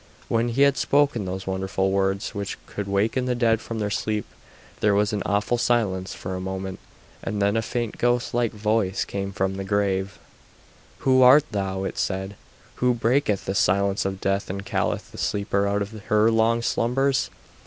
When 0.29 0.49
he 0.49 0.63
had 0.63 0.77
spoken 0.77 1.25
those 1.25 1.45
wonderful 1.45 1.91
words 1.91 2.33
which 2.33 2.57
could 2.65 2.87
waken 2.87 3.25
the 3.25 3.35
dead 3.35 3.61
from 3.61 3.77
their 3.77 3.91
sleep, 3.91 4.25
there 4.79 4.95
was 4.95 5.13
an 5.13 5.21
awful 5.27 5.59
silence 5.59 6.15
for 6.15 6.33
a 6.33 6.39
moment, 6.41 6.79
and 7.21 7.39
then 7.39 7.55
a 7.55 7.61
faint 7.61 7.99
ghost 7.99 8.33
like 8.33 8.51
voice 8.51 9.05
came 9.05 9.31
from 9.31 9.57
the 9.57 9.63
grave. 9.63 10.17
"Who 11.01 11.21
art 11.21 11.45
thou?" 11.51 11.83
it 11.83 11.99
said. 11.99 12.35
"Who 12.77 12.95
breaketh 12.95 13.45
the 13.45 13.53
silence 13.53 14.03
of 14.03 14.19
death, 14.19 14.49
and 14.49 14.65
calleth 14.65 15.11
the 15.11 15.19
sleeper 15.19 15.67
out 15.67 15.83
of 15.83 15.91
her 16.05 16.31
long 16.31 16.63
slumbers? 16.63 17.29